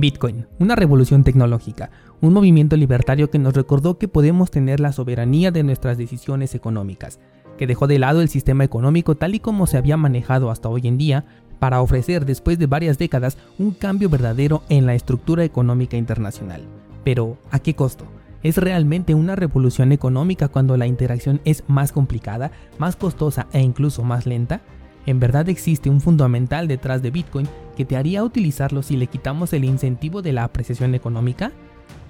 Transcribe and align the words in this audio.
Bitcoin, 0.00 0.46
una 0.58 0.76
revolución 0.76 1.24
tecnológica, 1.24 1.90
un 2.20 2.32
movimiento 2.32 2.76
libertario 2.76 3.30
que 3.30 3.38
nos 3.38 3.54
recordó 3.54 3.98
que 3.98 4.08
podemos 4.08 4.50
tener 4.50 4.80
la 4.80 4.92
soberanía 4.92 5.50
de 5.50 5.62
nuestras 5.62 5.98
decisiones 5.98 6.54
económicas, 6.54 7.18
que 7.56 7.66
dejó 7.66 7.86
de 7.86 7.98
lado 7.98 8.20
el 8.20 8.28
sistema 8.28 8.64
económico 8.64 9.16
tal 9.16 9.34
y 9.34 9.40
como 9.40 9.66
se 9.66 9.76
había 9.76 9.96
manejado 9.96 10.50
hasta 10.50 10.68
hoy 10.68 10.86
en 10.86 10.98
día 10.98 11.24
para 11.58 11.80
ofrecer 11.80 12.24
después 12.24 12.58
de 12.58 12.66
varias 12.66 12.98
décadas 12.98 13.36
un 13.58 13.72
cambio 13.72 14.08
verdadero 14.08 14.62
en 14.68 14.86
la 14.86 14.94
estructura 14.94 15.44
económica 15.44 15.96
internacional. 15.96 16.62
Pero, 17.02 17.36
¿a 17.50 17.58
qué 17.58 17.74
costo? 17.74 18.04
¿Es 18.44 18.56
realmente 18.56 19.14
una 19.14 19.34
revolución 19.34 19.90
económica 19.90 20.48
cuando 20.48 20.76
la 20.76 20.86
interacción 20.86 21.40
es 21.44 21.64
más 21.66 21.90
complicada, 21.90 22.52
más 22.78 22.94
costosa 22.94 23.48
e 23.52 23.60
incluso 23.60 24.04
más 24.04 24.26
lenta? 24.26 24.60
¿En 25.06 25.18
verdad 25.18 25.48
existe 25.48 25.90
un 25.90 26.00
fundamental 26.00 26.68
detrás 26.68 27.02
de 27.02 27.10
Bitcoin 27.10 27.48
que 27.78 27.84
te 27.84 27.96
haría 27.96 28.24
utilizarlo 28.24 28.82
si 28.82 28.96
le 28.96 29.06
quitamos 29.06 29.52
el 29.52 29.64
incentivo 29.64 30.20
de 30.20 30.32
la 30.32 30.42
apreciación 30.42 30.96
económica? 30.96 31.52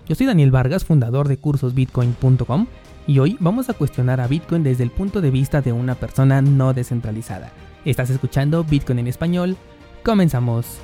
Yo 0.09 0.15
soy 0.15 0.25
Daniel 0.25 0.51
Vargas, 0.51 0.83
fundador 0.83 1.29
de 1.29 1.37
cursosbitcoin.com, 1.37 2.67
y 3.07 3.19
hoy 3.19 3.37
vamos 3.39 3.69
a 3.69 3.75
cuestionar 3.75 4.19
a 4.23 4.29
Bitcoin 4.29 4.63
desde 4.63 4.85
el 4.85 4.91
punto 4.91 5.21
de 5.21 5.31
vista 5.31 5.61
de 5.61 5.73
una 5.73 5.95
persona 5.95 6.41
no 6.41 6.73
descentralizada. 6.73 7.53
Estás 7.85 8.09
escuchando 8.09 8.65
Bitcoin 8.65 9.01
en 9.01 9.09
español. 9.09 9.59
Comenzamos. 10.03 10.79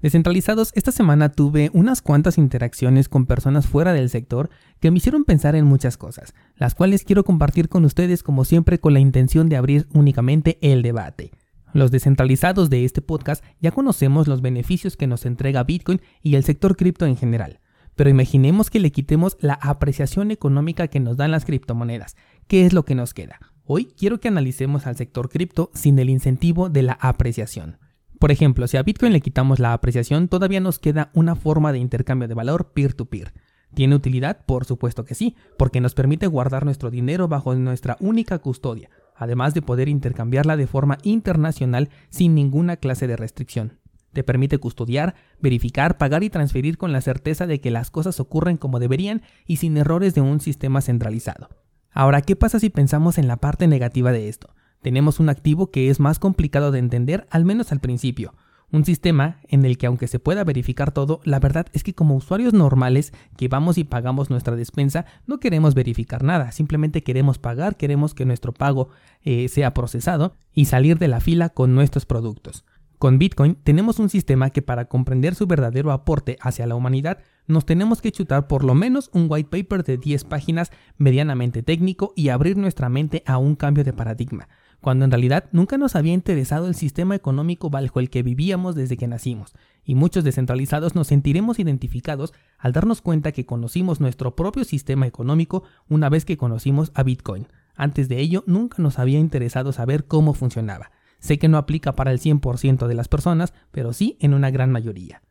Descentralizados, 0.00 0.70
esta 0.76 0.92
semana 0.92 1.30
tuve 1.30 1.70
unas 1.72 2.02
cuantas 2.02 2.38
interacciones 2.38 3.08
con 3.08 3.26
personas 3.26 3.66
fuera 3.66 3.92
del 3.92 4.10
sector 4.10 4.48
que 4.78 4.92
me 4.92 4.98
hicieron 4.98 5.24
pensar 5.24 5.56
en 5.56 5.64
muchas 5.64 5.96
cosas, 5.96 6.34
las 6.54 6.76
cuales 6.76 7.02
quiero 7.02 7.24
compartir 7.24 7.68
con 7.68 7.84
ustedes 7.84 8.22
como 8.22 8.44
siempre 8.44 8.78
con 8.78 8.94
la 8.94 9.00
intención 9.00 9.48
de 9.48 9.56
abrir 9.56 9.88
únicamente 9.92 10.56
el 10.60 10.82
debate. 10.82 11.32
Los 11.72 11.90
descentralizados 11.90 12.70
de 12.70 12.84
este 12.84 13.02
podcast 13.02 13.44
ya 13.60 13.72
conocemos 13.72 14.28
los 14.28 14.40
beneficios 14.40 14.96
que 14.96 15.08
nos 15.08 15.26
entrega 15.26 15.64
Bitcoin 15.64 16.00
y 16.22 16.36
el 16.36 16.44
sector 16.44 16.76
cripto 16.76 17.04
en 17.04 17.16
general, 17.16 17.58
pero 17.96 18.08
imaginemos 18.08 18.70
que 18.70 18.78
le 18.78 18.92
quitemos 18.92 19.36
la 19.40 19.54
apreciación 19.54 20.30
económica 20.30 20.86
que 20.86 21.00
nos 21.00 21.16
dan 21.16 21.32
las 21.32 21.44
criptomonedas. 21.44 22.14
¿Qué 22.46 22.64
es 22.64 22.72
lo 22.72 22.84
que 22.84 22.94
nos 22.94 23.14
queda? 23.14 23.40
Hoy 23.64 23.86
quiero 23.86 24.20
que 24.20 24.28
analicemos 24.28 24.86
al 24.86 24.96
sector 24.96 25.28
cripto 25.28 25.72
sin 25.74 25.98
el 25.98 26.08
incentivo 26.08 26.68
de 26.68 26.84
la 26.84 26.92
apreciación. 26.92 27.78
Por 28.18 28.32
ejemplo, 28.32 28.66
si 28.66 28.76
a 28.76 28.82
Bitcoin 28.82 29.12
le 29.12 29.20
quitamos 29.20 29.60
la 29.60 29.72
apreciación, 29.72 30.28
todavía 30.28 30.60
nos 30.60 30.78
queda 30.78 31.10
una 31.14 31.36
forma 31.36 31.72
de 31.72 31.78
intercambio 31.78 32.26
de 32.26 32.34
valor 32.34 32.72
peer-to-peer. 32.72 33.32
¿Tiene 33.74 33.94
utilidad? 33.94 34.44
Por 34.44 34.64
supuesto 34.64 35.04
que 35.04 35.14
sí, 35.14 35.36
porque 35.56 35.80
nos 35.80 35.94
permite 35.94 36.26
guardar 36.26 36.64
nuestro 36.64 36.90
dinero 36.90 37.28
bajo 37.28 37.54
nuestra 37.54 37.96
única 38.00 38.38
custodia, 38.38 38.90
además 39.14 39.54
de 39.54 39.62
poder 39.62 39.88
intercambiarla 39.88 40.56
de 40.56 40.66
forma 40.66 40.98
internacional 41.02 41.90
sin 42.08 42.34
ninguna 42.34 42.76
clase 42.76 43.06
de 43.06 43.16
restricción. 43.16 43.78
Te 44.12 44.24
permite 44.24 44.58
custodiar, 44.58 45.14
verificar, 45.40 45.98
pagar 45.98 46.24
y 46.24 46.30
transferir 46.30 46.78
con 46.78 46.92
la 46.92 47.02
certeza 47.02 47.46
de 47.46 47.60
que 47.60 47.70
las 47.70 47.90
cosas 47.90 48.18
ocurren 48.20 48.56
como 48.56 48.80
deberían 48.80 49.22
y 49.46 49.56
sin 49.56 49.76
errores 49.76 50.14
de 50.14 50.22
un 50.22 50.40
sistema 50.40 50.80
centralizado. 50.80 51.50
Ahora, 51.92 52.22
¿qué 52.22 52.34
pasa 52.34 52.58
si 52.58 52.70
pensamos 52.70 53.18
en 53.18 53.28
la 53.28 53.36
parte 53.36 53.68
negativa 53.68 54.10
de 54.10 54.28
esto? 54.28 54.54
Tenemos 54.82 55.20
un 55.20 55.28
activo 55.28 55.70
que 55.70 55.90
es 55.90 56.00
más 56.00 56.18
complicado 56.18 56.70
de 56.70 56.78
entender, 56.78 57.26
al 57.30 57.44
menos 57.44 57.72
al 57.72 57.80
principio. 57.80 58.34
Un 58.70 58.84
sistema 58.84 59.40
en 59.48 59.64
el 59.64 59.78
que 59.78 59.86
aunque 59.86 60.08
se 60.08 60.18
pueda 60.18 60.44
verificar 60.44 60.92
todo, 60.92 61.20
la 61.24 61.40
verdad 61.40 61.66
es 61.72 61.82
que 61.82 61.94
como 61.94 62.16
usuarios 62.16 62.52
normales 62.52 63.14
que 63.38 63.48
vamos 63.48 63.78
y 63.78 63.84
pagamos 63.84 64.28
nuestra 64.28 64.56
despensa, 64.56 65.06
no 65.26 65.40
queremos 65.40 65.74
verificar 65.74 66.22
nada, 66.22 66.52
simplemente 66.52 67.02
queremos 67.02 67.38
pagar, 67.38 67.76
queremos 67.76 68.12
que 68.12 68.26
nuestro 68.26 68.52
pago 68.52 68.90
eh, 69.22 69.48
sea 69.48 69.72
procesado 69.72 70.36
y 70.52 70.66
salir 70.66 70.98
de 70.98 71.08
la 71.08 71.20
fila 71.20 71.48
con 71.48 71.74
nuestros 71.74 72.04
productos. 72.04 72.66
Con 72.98 73.18
Bitcoin 73.18 73.54
tenemos 73.54 74.00
un 74.00 74.10
sistema 74.10 74.50
que 74.50 74.60
para 74.60 74.86
comprender 74.86 75.34
su 75.34 75.46
verdadero 75.46 75.92
aporte 75.92 76.36
hacia 76.42 76.66
la 76.66 76.74
humanidad 76.74 77.18
nos 77.46 77.64
tenemos 77.64 78.02
que 78.02 78.12
chutar 78.12 78.48
por 78.48 78.64
lo 78.64 78.74
menos 78.74 79.08
un 79.14 79.28
white 79.30 79.48
paper 79.48 79.82
de 79.82 79.96
10 79.96 80.24
páginas 80.24 80.72
medianamente 80.98 81.62
técnico 81.62 82.12
y 82.16 82.28
abrir 82.28 82.58
nuestra 82.58 82.90
mente 82.90 83.22
a 83.24 83.38
un 83.38 83.54
cambio 83.54 83.84
de 83.84 83.94
paradigma 83.94 84.48
cuando 84.80 85.04
en 85.04 85.10
realidad 85.10 85.44
nunca 85.52 85.76
nos 85.76 85.96
había 85.96 86.12
interesado 86.12 86.68
el 86.68 86.74
sistema 86.74 87.14
económico 87.14 87.70
bajo 87.70 88.00
el 88.00 88.10
que 88.10 88.22
vivíamos 88.22 88.74
desde 88.74 88.96
que 88.96 89.08
nacimos, 89.08 89.54
y 89.84 89.94
muchos 89.94 90.24
descentralizados 90.24 90.94
nos 90.94 91.08
sentiremos 91.08 91.58
identificados 91.58 92.32
al 92.58 92.72
darnos 92.72 93.02
cuenta 93.02 93.32
que 93.32 93.46
conocimos 93.46 94.00
nuestro 94.00 94.36
propio 94.36 94.64
sistema 94.64 95.06
económico 95.06 95.64
una 95.88 96.08
vez 96.08 96.24
que 96.24 96.36
conocimos 96.36 96.92
a 96.94 97.02
Bitcoin. 97.02 97.48
Antes 97.74 98.08
de 98.08 98.20
ello 98.20 98.44
nunca 98.46 98.82
nos 98.82 98.98
había 98.98 99.18
interesado 99.18 99.72
saber 99.72 100.06
cómo 100.06 100.34
funcionaba. 100.34 100.90
Sé 101.18 101.38
que 101.38 101.48
no 101.48 101.58
aplica 101.58 101.96
para 101.96 102.12
el 102.12 102.20
100% 102.20 102.86
de 102.86 102.94
las 102.94 103.08
personas, 103.08 103.52
pero 103.72 103.92
sí 103.92 104.16
en 104.20 104.34
una 104.34 104.50
gran 104.50 104.70
mayoría. 104.70 105.22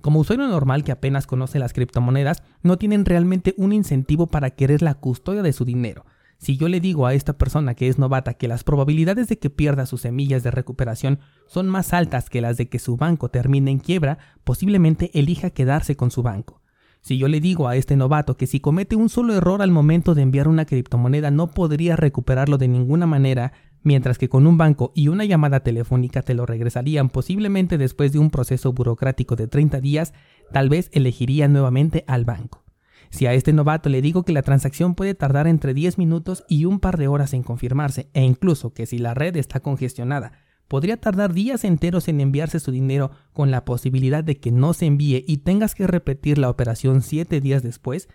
Como 0.00 0.20
usuario 0.20 0.46
normal 0.46 0.84
que 0.84 0.92
apenas 0.92 1.26
conoce 1.26 1.58
las 1.58 1.72
criptomonedas, 1.72 2.42
no 2.62 2.78
tienen 2.78 3.04
realmente 3.04 3.54
un 3.56 3.72
incentivo 3.72 4.28
para 4.28 4.50
querer 4.50 4.80
la 4.80 4.94
custodia 4.94 5.42
de 5.42 5.52
su 5.52 5.64
dinero, 5.64 6.06
si 6.38 6.56
yo 6.56 6.68
le 6.68 6.80
digo 6.80 7.06
a 7.06 7.14
esta 7.14 7.36
persona 7.36 7.74
que 7.74 7.88
es 7.88 7.98
novata 7.98 8.34
que 8.34 8.46
las 8.46 8.62
probabilidades 8.62 9.26
de 9.28 9.38
que 9.38 9.50
pierda 9.50 9.86
sus 9.86 10.02
semillas 10.02 10.44
de 10.44 10.52
recuperación 10.52 11.18
son 11.48 11.68
más 11.68 11.92
altas 11.92 12.30
que 12.30 12.40
las 12.40 12.56
de 12.56 12.68
que 12.68 12.78
su 12.78 12.96
banco 12.96 13.28
termine 13.28 13.72
en 13.72 13.80
quiebra, 13.80 14.18
posiblemente 14.44 15.10
elija 15.18 15.50
quedarse 15.50 15.96
con 15.96 16.12
su 16.12 16.22
banco. 16.22 16.62
Si 17.00 17.18
yo 17.18 17.26
le 17.26 17.40
digo 17.40 17.66
a 17.66 17.74
este 17.74 17.96
novato 17.96 18.36
que 18.36 18.46
si 18.46 18.60
comete 18.60 18.94
un 18.94 19.08
solo 19.08 19.34
error 19.34 19.62
al 19.62 19.72
momento 19.72 20.14
de 20.14 20.22
enviar 20.22 20.46
una 20.46 20.64
criptomoneda 20.64 21.30
no 21.32 21.48
podría 21.48 21.96
recuperarlo 21.96 22.56
de 22.56 22.68
ninguna 22.68 23.06
manera, 23.06 23.52
mientras 23.82 24.16
que 24.16 24.28
con 24.28 24.46
un 24.46 24.58
banco 24.58 24.92
y 24.94 25.08
una 25.08 25.24
llamada 25.24 25.60
telefónica 25.60 26.22
te 26.22 26.34
lo 26.34 26.46
regresarían 26.46 27.08
posiblemente 27.08 27.78
después 27.78 28.12
de 28.12 28.20
un 28.20 28.30
proceso 28.30 28.72
burocrático 28.72 29.34
de 29.34 29.48
30 29.48 29.80
días, 29.80 30.14
tal 30.52 30.68
vez 30.68 30.88
elegiría 30.92 31.48
nuevamente 31.48 32.04
al 32.06 32.24
banco. 32.24 32.67
Si 33.10 33.26
a 33.26 33.32
este 33.32 33.52
novato 33.52 33.88
le 33.88 34.02
digo 34.02 34.22
que 34.22 34.32
la 34.32 34.42
transacción 34.42 34.94
puede 34.94 35.14
tardar 35.14 35.46
entre 35.46 35.74
10 35.74 35.98
minutos 35.98 36.44
y 36.48 36.64
un 36.64 36.80
par 36.80 36.98
de 36.98 37.08
horas 37.08 37.32
en 37.32 37.42
confirmarse, 37.42 38.10
e 38.14 38.22
incluso 38.22 38.72
que 38.72 38.86
si 38.86 38.98
la 38.98 39.14
red 39.14 39.36
está 39.36 39.60
congestionada, 39.60 40.32
podría 40.68 40.98
tardar 40.98 41.32
días 41.32 41.64
enteros 41.64 42.08
en 42.08 42.20
enviarse 42.20 42.60
su 42.60 42.70
dinero 42.70 43.10
con 43.32 43.50
la 43.50 43.64
posibilidad 43.64 44.22
de 44.22 44.38
que 44.38 44.52
no 44.52 44.74
se 44.74 44.86
envíe 44.86 45.24
y 45.26 45.38
tengas 45.38 45.74
que 45.74 45.86
repetir 45.86 46.38
la 46.38 46.50
operación 46.50 47.02
7 47.02 47.40
días 47.40 47.62
después, 47.62 48.08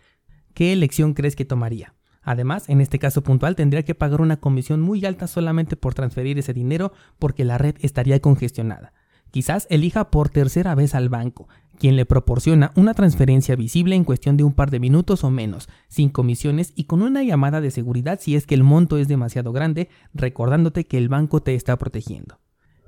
¿qué 0.54 0.72
elección 0.72 1.14
crees 1.14 1.36
que 1.36 1.46
tomaría? 1.46 1.96
Además, 2.22 2.70
en 2.70 2.80
este 2.80 3.00
caso 3.00 3.22
puntual 3.22 3.56
tendría 3.56 3.84
que 3.84 3.96
pagar 3.96 4.22
una 4.22 4.38
comisión 4.38 4.80
muy 4.80 5.04
alta 5.06 5.28
solamente 5.28 5.76
por 5.76 5.94
transferir 5.94 6.40
ese 6.40 6.54
dinero 6.54 6.94
porque 7.20 7.44
la 7.44 7.58
red 7.58 7.76
estaría 7.82 8.22
congestionada. 8.22 8.94
Quizás 9.34 9.66
elija 9.72 10.12
por 10.12 10.30
tercera 10.30 10.76
vez 10.76 10.94
al 10.94 11.10
banco, 11.10 11.48
quien 11.80 11.96
le 11.96 12.06
proporciona 12.06 12.72
una 12.76 12.94
transferencia 12.94 13.56
visible 13.56 13.96
en 13.96 14.04
cuestión 14.04 14.38
de 14.38 14.44
un 14.44 14.54
par 14.54 14.70
de 14.70 14.80
minutos 14.80 15.24
o 15.24 15.32
menos, 15.32 15.70
sin 15.88 16.10
comisiones 16.10 16.72
y 16.76 16.84
con 16.84 17.02
una 17.02 17.24
llamada 17.24 17.60
de 17.60 17.72
seguridad 17.72 18.20
si 18.22 18.36
es 18.36 18.46
que 18.46 18.54
el 18.54 18.62
monto 18.62 19.00
es 19.00 19.08
demasiado 19.08 19.52
grande, 19.52 19.90
recordándote 20.14 20.86
que 20.86 21.00
el 21.00 21.10
banco 21.10 21.42
te 21.42 21.56
está 21.56 21.80
protegiendo. 21.80 22.43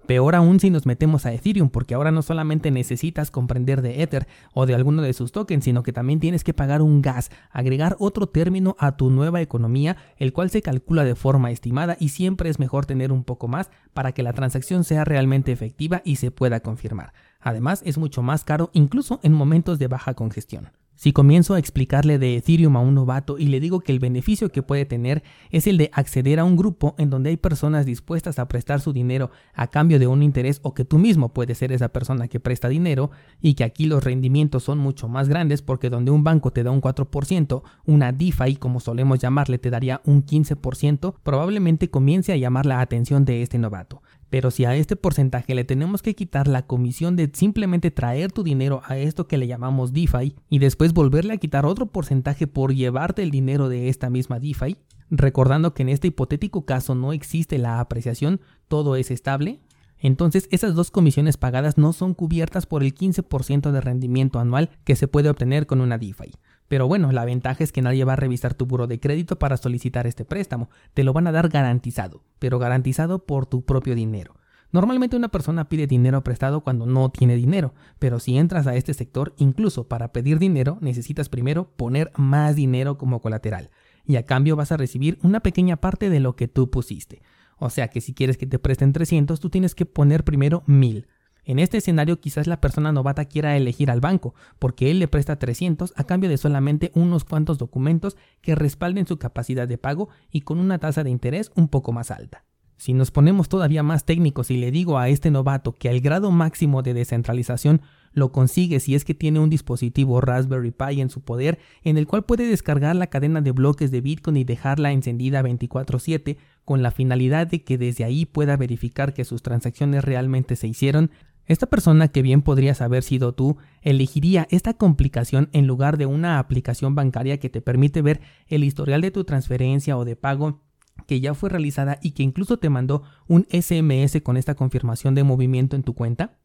Peor 0.06 0.36
aún 0.36 0.60
si 0.60 0.70
nos 0.70 0.86
metemos 0.86 1.26
a 1.26 1.34
Ethereum, 1.34 1.70
porque 1.70 1.96
ahora 1.96 2.12
no 2.12 2.22
solamente 2.22 2.70
necesitas 2.70 3.32
comprender 3.32 3.82
de 3.82 4.04
Ether 4.04 4.28
o 4.54 4.66
de 4.66 4.76
alguno 4.76 5.02
de 5.02 5.14
sus 5.14 5.32
tokens, 5.32 5.64
sino 5.64 5.82
que 5.82 5.94
también 5.94 6.20
tienes 6.20 6.44
que 6.44 6.54
pagar 6.54 6.82
un 6.84 7.02
gas, 7.02 7.32
agregar 7.50 7.96
otro 8.00 8.28
término 8.28 8.76
a 8.80 8.98
tu 8.98 9.10
nueva 9.10 9.42
economía, 9.42 9.98
el 10.18 10.32
cual 10.32 10.52
se 10.52 10.62
calcula 10.62 11.04
de 11.04 11.16
forma 11.16 11.50
estimada 11.50 11.98
y 12.00 12.10
siempre 12.10 12.50
es 12.50 12.60
mejor 12.60 12.86
tener 12.86 13.12
un 13.12 13.24
poco 13.24 13.48
más 13.48 13.72
para 13.94 14.12
que 14.12 14.24
la 14.24 14.34
transacción 14.34 14.84
sea 14.84 15.06
realmente 15.06 15.52
efectiva 15.52 16.02
y 16.06 16.18
se 16.18 16.30
pueda 16.30 16.60
confirmar. 16.60 17.14
Además, 17.40 17.82
es 17.86 17.98
mucho 17.98 18.22
más 18.22 18.44
caro 18.44 18.70
incluso 18.74 19.20
en 19.24 19.34
momentos 19.34 19.80
de 19.80 19.88
baja 19.88 20.14
congestión. 20.14 20.70
Si 20.96 21.12
comienzo 21.12 21.54
a 21.54 21.60
explicarle 21.60 22.18
de 22.18 22.38
Ethereum 22.38 22.78
a 22.78 22.80
un 22.80 22.96
novato 22.96 23.38
y 23.38 23.48
le 23.48 23.60
digo 23.60 23.82
que 23.82 23.92
el 23.92 24.00
beneficio 24.00 24.50
que 24.50 24.64
puede 24.64 24.86
tener 24.86 25.24
es 25.52 25.68
el 25.68 25.78
de 25.78 25.90
acceder 25.94 26.40
a 26.40 26.46
un 26.46 26.56
grupo 26.56 26.96
en 26.98 27.10
donde 27.10 27.32
hay 27.32 27.38
personas 27.38 27.86
dispuestas 27.86 28.40
a 28.40 28.48
prestar 28.48 28.80
su 28.80 28.94
dinero 28.94 29.30
a 29.54 29.68
cambio 29.68 30.00
de 30.00 30.08
un 30.08 30.24
interés 30.24 30.62
o 30.64 30.74
que 30.74 30.86
tú 30.86 30.98
mismo 30.98 31.34
puedes 31.34 31.58
ser 31.58 31.74
esa 31.74 31.90
persona 31.90 32.30
que 32.30 32.40
presta 32.40 32.70
dinero 32.70 33.12
y 33.42 33.56
que 33.56 33.66
aquí 33.66 33.88
los 33.88 34.06
rendimientos 34.06 34.64
son 34.64 34.78
mucho 34.78 35.10
más 35.10 35.28
grandes 35.28 35.62
porque 35.62 35.90
donde 35.90 36.12
un 36.12 36.24
banco 36.24 36.52
te 36.52 36.64
da 36.64 36.72
un 36.72 36.82
4%, 36.82 37.64
una 37.86 38.14
DeFi 38.14 38.56
como 38.56 38.80
solemos 38.80 39.20
llamarle 39.20 39.58
te 39.58 39.70
daría 39.70 40.02
un 40.06 40.26
15%, 40.26 41.16
probablemente 41.24 41.90
comience 41.90 42.32
a 42.32 42.38
llamar 42.38 42.66
la 42.66 42.80
atención 42.80 43.26
de 43.26 43.42
este 43.42 43.58
novato. 43.58 44.02
Pero 44.36 44.52
si 44.52 44.66
a 44.66 44.76
este 44.76 44.98
porcentaje 44.98 45.56
le 45.56 45.64
tenemos 45.64 46.02
que 46.02 46.14
quitar 46.14 46.50
la 46.50 46.68
comisión 46.68 47.16
de 47.16 47.32
simplemente 47.34 47.90
traer 47.90 48.34
tu 48.34 48.44
dinero 48.44 48.82
a 48.84 48.98
esto 48.98 49.30
que 49.30 49.38
le 49.38 49.48
llamamos 49.48 49.94
DeFi 49.94 50.36
y 50.50 50.60
después 50.60 50.92
volverle 50.92 51.32
a 51.32 51.38
quitar 51.38 51.66
otro 51.66 51.86
porcentaje 51.86 52.46
por 52.46 52.74
llevarte 52.74 53.24
el 53.24 53.32
dinero 53.32 53.70
de 53.70 53.88
esta 53.88 54.10
misma 54.10 54.42
DeFi, 54.42 54.76
recordando 55.10 55.74
que 55.74 55.84
en 55.84 55.88
este 55.88 56.10
hipotético 56.10 56.66
caso 56.66 56.96
no 56.96 57.14
existe 57.14 57.58
la 57.58 57.80
apreciación, 57.80 58.42
todo 58.68 58.98
es 58.98 59.10
estable, 59.10 59.62
entonces 60.00 60.50
esas 60.52 60.76
dos 60.76 60.92
comisiones 60.92 61.38
pagadas 61.38 61.78
no 61.78 61.94
son 61.94 62.14
cubiertas 62.14 62.66
por 62.66 62.84
el 62.84 62.94
15% 62.94 63.72
de 63.72 63.80
rendimiento 63.80 64.40
anual 64.40 64.70
que 64.84 64.98
se 64.98 65.08
puede 65.08 65.30
obtener 65.30 65.66
con 65.66 65.80
una 65.80 65.98
DeFi. 65.98 66.34
Pero 66.68 66.88
bueno, 66.88 67.12
la 67.12 67.26
ventaja 67.26 67.64
es 67.64 67.72
que 67.72 67.82
nadie 67.82 68.06
va 68.06 68.14
a 68.14 68.18
revisar 68.18 68.54
tu 68.54 68.66
buro 68.66 68.88
de 68.88 69.00
crédito 69.00 69.38
para 69.38 69.58
solicitar 69.58 70.08
este 70.08 70.26
préstamo. 70.26 70.70
Te 70.94 71.04
lo 71.04 71.14
van 71.14 71.28
a 71.28 71.32
dar 71.32 71.50
garantizado, 71.50 72.24
pero 72.40 72.60
garantizado 72.60 73.26
por 73.26 73.46
tu 73.46 73.64
propio 73.64 73.96
dinero. 73.96 74.36
Normalmente 74.72 75.16
una 75.16 75.30
persona 75.30 75.70
pide 75.70 75.88
dinero 75.88 76.24
prestado 76.24 76.62
cuando 76.62 76.86
no 76.86 77.10
tiene 77.10 77.36
dinero, 77.36 77.74
pero 77.98 78.20
si 78.20 78.38
entras 78.38 78.68
a 78.68 78.76
este 78.76 78.94
sector, 78.94 79.34
incluso 79.38 79.88
para 79.88 80.12
pedir 80.12 80.38
dinero, 80.38 80.78
necesitas 80.82 81.30
primero 81.30 81.70
poner 81.78 82.12
más 82.18 82.56
dinero 82.56 82.98
como 82.98 83.22
colateral, 83.22 83.70
y 84.06 84.18
a 84.18 84.26
cambio 84.26 84.56
vas 84.56 84.74
a 84.74 84.78
recibir 84.78 85.18
una 85.24 85.40
pequeña 85.40 85.78
parte 85.78 86.10
de 86.10 86.20
lo 86.20 86.36
que 86.36 86.48
tú 86.48 86.70
pusiste. 86.70 87.22
O 87.58 87.70
sea 87.70 87.88
que 87.88 88.02
si 88.02 88.14
quieres 88.14 88.38
que 88.38 88.48
te 88.48 88.60
presten 88.60 88.92
300, 88.92 89.40
tú 89.40 89.50
tienes 89.50 89.76
que 89.76 89.86
poner 89.86 90.26
primero 90.26 90.64
1000. 90.66 91.08
En 91.46 91.60
este 91.60 91.78
escenario 91.78 92.20
quizás 92.20 92.48
la 92.48 92.60
persona 92.60 92.92
novata 92.92 93.26
quiera 93.26 93.56
elegir 93.56 93.92
al 93.92 94.02
banco, 94.02 94.34
porque 94.60 94.92
él 94.92 95.00
le 95.00 95.08
presta 95.08 95.38
300 95.38 95.94
a 95.96 96.04
cambio 96.04 96.30
de 96.30 96.38
solamente 96.38 96.92
unos 96.96 97.24
cuantos 97.24 97.58
documentos 97.58 98.18
que 98.42 98.56
respalden 98.56 99.06
su 99.06 99.18
capacidad 99.18 99.68
de 99.68 99.78
pago 99.78 100.10
y 100.32 100.42
con 100.42 100.60
una 100.60 100.80
tasa 100.80 101.04
de 101.04 101.12
interés 101.12 101.52
un 101.56 101.68
poco 101.68 101.92
más 101.92 102.10
alta. 102.12 102.44
Si 102.78 102.94
nos 102.94 103.10
ponemos 103.10 103.48
todavía 103.48 103.84
más 103.84 104.04
técnicos 104.04 104.52
y 104.52 104.58
le 104.58 104.70
digo 104.70 104.98
a 104.98 105.08
este 105.08 105.32
novato 105.32 105.72
que 105.72 105.88
al 105.88 106.02
grado 106.02 106.32
máximo 106.32 106.82
de 106.84 106.94
descentralización 106.94 107.82
lo 108.12 108.32
consigue 108.32 108.80
si 108.80 108.96
es 108.96 109.06
que 109.06 109.14
tiene 109.14 109.40
un 109.40 109.50
dispositivo 109.50 110.20
Raspberry 110.20 110.72
Pi 110.72 111.00
en 111.00 111.10
su 111.10 111.22
poder 111.22 111.60
en 111.84 111.98
el 111.98 112.06
cual 112.06 112.26
puede 112.26 112.48
descargar 112.48 112.96
la 112.96 113.08
cadena 113.08 113.40
de 113.42 113.52
bloques 113.52 113.92
de 113.92 114.02
Bitcoin 114.02 114.38
y 114.38 114.44
dejarla 114.44 114.92
encendida 114.92 115.42
24/7 115.42 116.38
con 116.66 116.82
la 116.82 116.92
finalidad 116.92 117.48
de 117.48 117.64
que 117.64 117.78
desde 117.78 118.04
ahí 118.04 118.26
pueda 118.26 118.58
verificar 118.58 119.14
que 119.14 119.24
sus 119.24 119.42
transacciones 119.42 120.04
realmente 120.04 120.58
se 120.58 120.68
hicieron, 120.68 121.12
esta 121.48 121.68
persona 121.68 122.08
que 122.08 122.22
bien 122.22 122.42
podrías 122.42 122.82
haber 122.82 123.04
sido 123.04 123.34
tú 123.34 123.58
elegiría 123.82 124.48
esta 124.50 124.74
complicación 124.74 125.50
en 125.54 125.68
lugar 125.68 125.98
de 125.98 126.06
una 126.06 126.40
aplicación 126.40 126.96
bancaria 126.96 127.40
que 127.40 127.50
te 127.50 127.62
permite 127.62 128.02
ver 128.02 128.22
el 128.48 128.64
historial 128.64 129.02
de 129.02 129.12
tu 129.12 129.24
transferencia 129.24 129.98
o 129.98 130.06
de 130.06 130.16
pago 130.16 130.62
que 131.08 131.20
ya 131.20 131.34
fue 131.34 131.50
realizada 131.50 132.00
y 132.02 132.12
que 132.12 132.24
incluso 132.24 132.58
te 132.58 132.70
mandó 132.70 133.04
un 133.28 133.46
SMS 133.52 134.22
con 134.24 134.38
esta 134.38 134.56
confirmación 134.56 135.14
de 135.14 135.24
movimiento 135.24 135.76
en 135.76 135.84
tu 135.84 135.94
cuenta? 135.94 136.38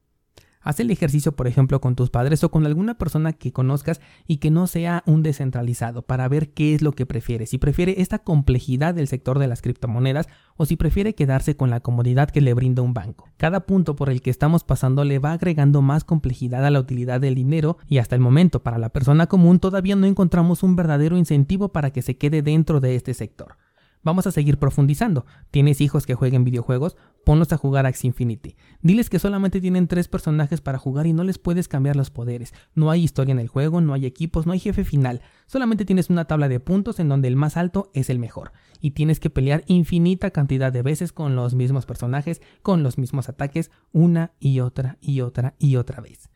Haz 0.63 0.79
el 0.79 0.91
ejercicio, 0.91 1.33
por 1.33 1.47
ejemplo, 1.47 1.81
con 1.81 1.97
tus 1.97 2.11
padres 2.11 2.45
o 2.45 2.51
con 2.51 2.67
alguna 2.67 2.99
persona 2.99 3.33
que 3.33 3.51
conozcas 3.51 4.01
y 4.27 4.37
que 4.37 4.51
no 4.51 4.67
sea 4.67 5.03
un 5.07 5.23
descentralizado 5.23 6.03
para 6.03 6.29
ver 6.29 6.53
qué 6.53 6.75
es 6.75 6.83
lo 6.83 6.93
que 6.93 7.07
prefiere. 7.07 7.47
Si 7.47 7.57
prefiere 7.57 8.03
esta 8.03 8.19
complejidad 8.19 8.93
del 8.95 9.09
sector 9.09 9.39
de 9.39 9.49
las 9.49 9.63
criptomonedas 9.63 10.29
o 10.57 10.67
si 10.67 10.77
prefiere 10.77 11.15
quedarse 11.15 11.57
con 11.57 11.71
la 11.71 11.81
comodidad 11.81 12.29
que 12.29 12.43
le 12.43 12.53
brinda 12.53 12.83
un 12.83 12.93
banco. 12.93 13.31
Cada 13.39 13.61
punto 13.61 13.97
por 13.97 14.11
el 14.11 14.21
que 14.21 14.29
estamos 14.29 14.63
pasando 14.63 15.05
le 15.05 15.19
va 15.19 15.33
agregando 15.33 15.81
más 15.81 16.05
complejidad 16.05 16.67
a 16.67 16.71
la 16.71 16.81
utilidad 16.81 17.23
del 17.23 17.37
dinero 17.37 17.79
y 17.89 17.97
hasta 17.97 18.15
el 18.15 18.21
momento 18.21 18.63
para 18.63 18.77
la 18.77 18.91
persona 18.91 19.29
común 19.29 19.61
todavía 19.61 19.97
no 19.97 20.07
encontramos 20.07 20.63
un 20.63 20.77
verdadero 20.77 21.17
incentivo 21.17 21.71
para 21.71 21.91
que 21.91 22.03
se 22.03 22.19
quede 22.19 22.43
dentro 22.43 22.81
de 22.81 22.97
este 22.97 23.15
sector. 23.15 23.57
Vamos 24.03 24.27
a 24.27 24.33
seguir 24.33 24.59
profundizando. 24.59 25.27
¿Tienes 25.51 25.83
hijos 25.83 26.07
que 26.07 26.15
jueguen 26.15 26.43
videojuegos? 26.43 26.97
Ponlos 27.23 27.53
a 27.53 27.59
jugar 27.59 27.85
Axie 27.85 28.09
Infinity. 28.09 28.57
Diles 28.81 29.11
que 29.11 29.19
solamente 29.19 29.61
tienen 29.61 29.89
tres 29.89 30.09
personajes 30.09 30.63
para 30.63 30.79
jugar 30.79 31.07
y 31.07 31.13
no 31.13 31.23
les 31.23 31.39
puedes 31.39 31.69
cambiar 31.69 31.97
los 31.97 32.11
poderes. 32.11 32.55
No 32.75 32.91
hay 32.91 33.05
historia 33.05 33.33
en 33.33 33.39
el 33.39 33.49
juego, 33.49 33.83
no 33.83 33.93
hay 33.93 34.07
equipos, 34.07 34.47
no 34.47 34.53
hay 34.53 34.59
jefe 34.59 34.85
final. 34.85 35.21
Solamente 35.47 35.85
tienes 35.85 36.09
una 36.09 36.25
tabla 36.25 36.49
de 36.49 36.61
puntos 36.61 36.99
en 36.99 37.11
donde 37.11 37.29
el 37.29 37.37
más 37.37 37.59
alto 37.59 37.91
es 37.93 38.09
el 38.09 38.19
mejor. 38.19 38.53
Y 38.81 38.93
tienes 38.93 39.21
que 39.21 39.29
pelear 39.29 39.65
infinita 39.67 40.31
cantidad 40.31 40.73
de 40.73 40.83
veces 40.83 41.13
con 41.13 41.37
los 41.37 41.55
mismos 41.55 41.85
personajes, 41.85 42.41
con 42.63 42.83
los 42.83 42.97
mismos 42.97 43.29
ataques, 43.29 43.71
una 43.93 44.33
y 44.41 44.61
otra 44.61 44.97
y 45.03 45.21
otra 45.21 45.55
y 45.59 45.77
otra 45.77 46.01
vez. 46.01 46.31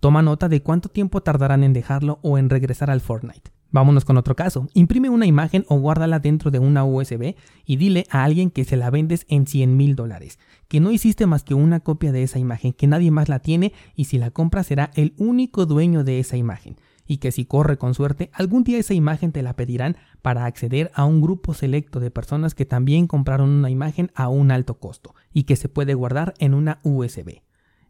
Toma 0.00 0.22
nota 0.22 0.48
de 0.48 0.62
cuánto 0.62 0.88
tiempo 0.88 1.22
tardarán 1.22 1.64
en 1.64 1.74
dejarlo 1.74 2.18
o 2.22 2.38
en 2.38 2.48
regresar 2.48 2.90
al 2.90 3.02
Fortnite. 3.02 3.50
Vámonos 3.72 4.04
con 4.04 4.16
otro 4.16 4.34
caso. 4.34 4.68
Imprime 4.74 5.10
una 5.10 5.26
imagen 5.26 5.64
o 5.68 5.78
guárdala 5.78 6.18
dentro 6.18 6.50
de 6.50 6.58
una 6.58 6.84
USB 6.84 7.36
y 7.64 7.76
dile 7.76 8.04
a 8.10 8.24
alguien 8.24 8.50
que 8.50 8.64
se 8.64 8.76
la 8.76 8.90
vendes 8.90 9.26
en 9.28 9.46
100 9.46 9.76
mil 9.76 9.94
dólares, 9.94 10.38
que 10.68 10.80
no 10.80 10.90
hiciste 10.90 11.26
más 11.26 11.44
que 11.44 11.54
una 11.54 11.80
copia 11.80 12.10
de 12.10 12.24
esa 12.24 12.38
imagen, 12.40 12.72
que 12.72 12.88
nadie 12.88 13.10
más 13.10 13.28
la 13.28 13.38
tiene 13.38 13.72
y 13.94 14.06
si 14.06 14.18
la 14.18 14.30
compra 14.30 14.64
será 14.64 14.90
el 14.94 15.14
único 15.18 15.66
dueño 15.66 16.02
de 16.02 16.18
esa 16.18 16.36
imagen. 16.36 16.76
Y 17.06 17.18
que 17.18 17.32
si 17.32 17.44
corre 17.44 17.76
con 17.76 17.94
suerte, 17.94 18.30
algún 18.32 18.62
día 18.62 18.78
esa 18.78 18.94
imagen 18.94 19.32
te 19.32 19.42
la 19.42 19.54
pedirán 19.54 19.96
para 20.22 20.46
acceder 20.46 20.90
a 20.94 21.04
un 21.04 21.20
grupo 21.20 21.54
selecto 21.54 21.98
de 21.98 22.10
personas 22.10 22.54
que 22.54 22.66
también 22.66 23.06
compraron 23.06 23.50
una 23.50 23.70
imagen 23.70 24.10
a 24.14 24.28
un 24.28 24.50
alto 24.50 24.78
costo 24.78 25.14
y 25.32 25.44
que 25.44 25.56
se 25.56 25.68
puede 25.68 25.94
guardar 25.94 26.34
en 26.38 26.54
una 26.54 26.78
USB. 26.84 27.40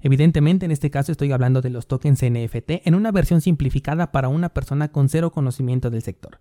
Evidentemente 0.03 0.65
en 0.65 0.73
este 0.73 0.91
caso 0.91 1.13
estoy 1.13 1.33
hablando 1.33 1.61
de 1.61 1.71
los 1.71 1.87
tokens 1.87 2.23
NFT 2.23 2.87
en 2.87 2.95
una 2.95 3.13
versión 3.13 3.41
simplificada 3.41 4.13
para 4.13 4.29
una 4.29 4.49
persona 4.49 4.89
con 4.89 5.09
cero 5.09 5.31
conocimiento 5.31 5.91
del 5.91 6.03
sector. 6.03 6.41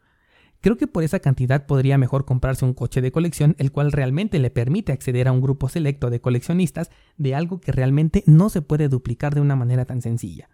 Creo 0.61 0.77
que 0.77 0.87
por 0.87 1.03
esa 1.03 1.19
cantidad 1.19 1.65
podría 1.65 1.97
mejor 1.97 2.25
comprarse 2.25 2.65
un 2.65 2.73
coche 2.73 3.01
de 3.01 3.11
colección 3.11 3.55
el 3.59 3.71
cual 3.71 3.91
realmente 3.91 4.39
le 4.39 4.49
permite 4.49 4.91
acceder 4.91 5.27
a 5.27 5.31
un 5.31 5.41
grupo 5.41 5.69
selecto 5.69 6.09
de 6.09 6.19
coleccionistas 6.19 6.89
de 7.17 7.35
algo 7.35 7.61
que 7.61 7.71
realmente 7.71 8.23
no 8.25 8.49
se 8.49 8.61
puede 8.61 8.89
duplicar 8.89 9.35
de 9.35 9.41
una 9.41 9.55
manera 9.55 9.85
tan 9.85 10.01
sencilla. 10.01 10.49